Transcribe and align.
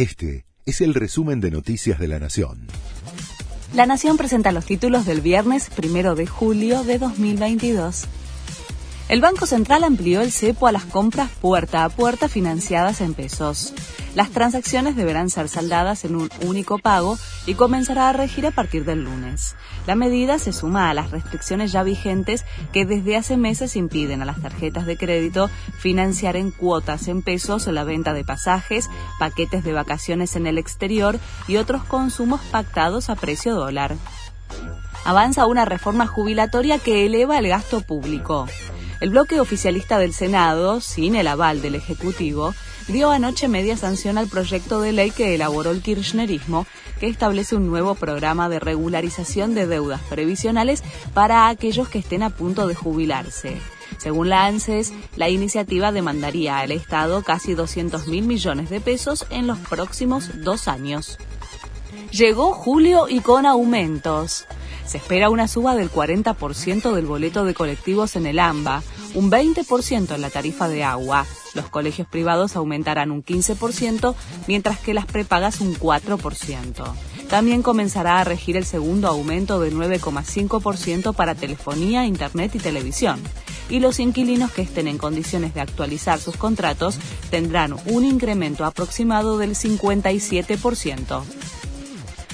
Este 0.00 0.46
es 0.64 0.80
el 0.80 0.94
resumen 0.94 1.42
de 1.42 1.50
Noticias 1.50 1.98
de 1.98 2.08
la 2.08 2.18
Nación. 2.18 2.68
La 3.74 3.84
Nación 3.84 4.16
presenta 4.16 4.50
los 4.50 4.64
títulos 4.64 5.04
del 5.04 5.20
viernes 5.20 5.68
primero 5.68 6.14
de 6.14 6.26
julio 6.26 6.84
de 6.84 6.98
2022. 6.98 8.06
El 9.10 9.20
Banco 9.20 9.44
Central 9.44 9.82
amplió 9.82 10.20
el 10.20 10.30
cepo 10.30 10.68
a 10.68 10.72
las 10.72 10.84
compras 10.84 11.32
puerta 11.40 11.82
a 11.82 11.88
puerta 11.88 12.28
financiadas 12.28 13.00
en 13.00 13.14
pesos. 13.14 13.74
Las 14.14 14.30
transacciones 14.30 14.94
deberán 14.94 15.30
ser 15.30 15.48
saldadas 15.48 16.04
en 16.04 16.14
un 16.14 16.30
único 16.46 16.78
pago 16.78 17.18
y 17.44 17.54
comenzará 17.54 18.08
a 18.08 18.12
regir 18.12 18.46
a 18.46 18.52
partir 18.52 18.84
del 18.84 19.02
lunes. 19.02 19.56
La 19.88 19.96
medida 19.96 20.38
se 20.38 20.52
suma 20.52 20.90
a 20.90 20.94
las 20.94 21.10
restricciones 21.10 21.72
ya 21.72 21.82
vigentes 21.82 22.44
que 22.72 22.86
desde 22.86 23.16
hace 23.16 23.36
meses 23.36 23.74
impiden 23.74 24.22
a 24.22 24.26
las 24.26 24.40
tarjetas 24.40 24.86
de 24.86 24.96
crédito 24.96 25.50
financiar 25.80 26.36
en 26.36 26.52
cuotas 26.52 27.08
en 27.08 27.22
pesos 27.22 27.66
la 27.66 27.82
venta 27.82 28.12
de 28.12 28.22
pasajes, 28.22 28.88
paquetes 29.18 29.64
de 29.64 29.72
vacaciones 29.72 30.36
en 30.36 30.46
el 30.46 30.56
exterior 30.56 31.18
y 31.48 31.56
otros 31.56 31.82
consumos 31.82 32.40
pactados 32.52 33.10
a 33.10 33.16
precio 33.16 33.56
dólar. 33.56 33.96
Avanza 35.04 35.46
una 35.46 35.64
reforma 35.64 36.06
jubilatoria 36.06 36.78
que 36.78 37.06
eleva 37.06 37.38
el 37.40 37.48
gasto 37.48 37.80
público. 37.80 38.46
El 39.00 39.08
bloque 39.08 39.40
oficialista 39.40 39.98
del 39.98 40.12
Senado, 40.12 40.82
sin 40.82 41.14
el 41.14 41.26
aval 41.26 41.62
del 41.62 41.74
Ejecutivo, 41.74 42.54
dio 42.86 43.10
anoche 43.10 43.48
media 43.48 43.78
sanción 43.78 44.18
al 44.18 44.28
proyecto 44.28 44.82
de 44.82 44.92
ley 44.92 45.10
que 45.10 45.34
elaboró 45.34 45.70
el 45.70 45.80
kirchnerismo, 45.80 46.66
que 46.98 47.08
establece 47.08 47.56
un 47.56 47.66
nuevo 47.66 47.94
programa 47.94 48.50
de 48.50 48.60
regularización 48.60 49.54
de 49.54 49.66
deudas 49.66 50.02
previsionales 50.10 50.82
para 51.14 51.48
aquellos 51.48 51.88
que 51.88 51.98
estén 51.98 52.22
a 52.22 52.28
punto 52.28 52.66
de 52.66 52.74
jubilarse. 52.74 53.56
Según 53.96 54.28
la 54.28 54.44
ANSES, 54.44 54.92
la 55.16 55.30
iniciativa 55.30 55.92
demandaría 55.92 56.58
al 56.58 56.70
Estado 56.70 57.22
casi 57.22 57.54
200 57.54 58.06
mil 58.06 58.26
millones 58.26 58.68
de 58.68 58.82
pesos 58.82 59.26
en 59.30 59.46
los 59.46 59.58
próximos 59.58 60.30
dos 60.42 60.68
años. 60.68 61.16
Llegó 62.10 62.52
julio 62.52 63.08
y 63.08 63.20
con 63.20 63.46
aumentos. 63.46 64.46
Se 64.90 64.98
espera 64.98 65.30
una 65.30 65.46
suba 65.46 65.76
del 65.76 65.88
40% 65.88 66.92
del 66.92 67.06
boleto 67.06 67.44
de 67.44 67.54
colectivos 67.54 68.16
en 68.16 68.26
el 68.26 68.40
AMBA, 68.40 68.82
un 69.14 69.30
20% 69.30 70.16
en 70.16 70.20
la 70.20 70.30
tarifa 70.30 70.68
de 70.68 70.82
agua. 70.82 71.26
Los 71.54 71.68
colegios 71.68 72.08
privados 72.08 72.56
aumentarán 72.56 73.12
un 73.12 73.24
15%, 73.24 74.16
mientras 74.48 74.80
que 74.80 74.92
las 74.92 75.06
prepagas 75.06 75.60
un 75.60 75.76
4%. 75.76 76.92
También 77.28 77.62
comenzará 77.62 78.18
a 78.18 78.24
regir 78.24 78.56
el 78.56 78.64
segundo 78.64 79.06
aumento 79.06 79.60
de 79.60 79.72
9,5% 79.72 81.14
para 81.14 81.36
telefonía, 81.36 82.04
internet 82.04 82.56
y 82.56 82.58
televisión. 82.58 83.20
Y 83.68 83.78
los 83.78 84.00
inquilinos 84.00 84.50
que 84.50 84.62
estén 84.62 84.88
en 84.88 84.98
condiciones 84.98 85.54
de 85.54 85.60
actualizar 85.60 86.18
sus 86.18 86.36
contratos 86.36 86.98
tendrán 87.30 87.76
un 87.86 88.04
incremento 88.04 88.64
aproximado 88.64 89.38
del 89.38 89.54
57% 89.54 91.22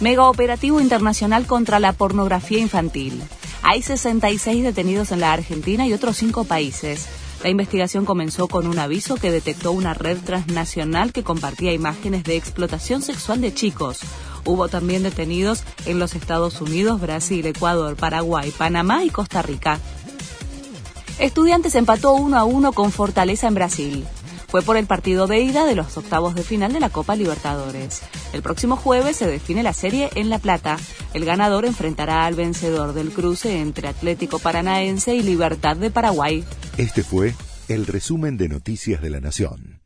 mega 0.00 0.28
operativo 0.28 0.80
internacional 0.80 1.46
contra 1.46 1.78
la 1.78 1.92
pornografía 1.92 2.58
infantil. 2.58 3.22
Hay 3.62 3.82
66 3.82 4.64
detenidos 4.64 5.12
en 5.12 5.20
la 5.20 5.32
Argentina 5.32 5.86
y 5.86 5.92
otros 5.92 6.16
cinco 6.16 6.44
países. 6.44 7.06
La 7.42 7.50
investigación 7.50 8.04
comenzó 8.04 8.48
con 8.48 8.66
un 8.66 8.78
aviso 8.78 9.16
que 9.16 9.30
detectó 9.30 9.72
una 9.72 9.94
red 9.94 10.18
transnacional 10.18 11.12
que 11.12 11.22
compartía 11.22 11.72
imágenes 11.72 12.24
de 12.24 12.36
explotación 12.36 13.02
sexual 13.02 13.40
de 13.40 13.54
chicos. 13.54 14.00
Hubo 14.44 14.68
también 14.68 15.02
detenidos 15.02 15.62
en 15.86 15.98
los 15.98 16.14
Estados 16.14 16.60
Unidos, 16.60 17.00
Brasil, 17.00 17.46
Ecuador, 17.46 17.96
Paraguay, 17.96 18.50
Panamá 18.56 19.04
y 19.04 19.10
Costa 19.10 19.42
Rica. 19.42 19.78
Estudiantes 21.18 21.74
empató 21.74 22.14
uno 22.14 22.38
a 22.38 22.44
uno 22.44 22.72
con 22.72 22.92
Fortaleza 22.92 23.48
en 23.48 23.54
Brasil 23.54 24.06
fue 24.50 24.62
por 24.62 24.76
el 24.76 24.86
partido 24.86 25.26
de 25.26 25.40
ida 25.40 25.64
de 25.64 25.76
los 25.76 25.96
octavos 25.96 26.34
de 26.34 26.42
final 26.42 26.72
de 26.72 26.80
la 26.80 26.90
Copa 26.90 27.14
Libertadores. 27.14 28.02
El 28.32 28.42
próximo 28.42 28.76
jueves 28.76 29.16
se 29.16 29.26
define 29.26 29.62
la 29.62 29.72
serie 29.72 30.10
en 30.16 30.28
La 30.28 30.38
Plata. 30.38 30.76
El 31.14 31.24
ganador 31.24 31.64
enfrentará 31.64 32.26
al 32.26 32.34
vencedor 32.34 32.92
del 32.92 33.10
cruce 33.10 33.60
entre 33.60 33.88
Atlético 33.88 34.38
Paranaense 34.38 35.14
y 35.14 35.22
Libertad 35.22 35.76
de 35.76 35.90
Paraguay. 35.90 36.44
Este 36.76 37.02
fue 37.02 37.34
el 37.68 37.86
resumen 37.86 38.36
de 38.36 38.48
Noticias 38.48 39.00
de 39.00 39.10
la 39.10 39.20
Nación. 39.20 39.79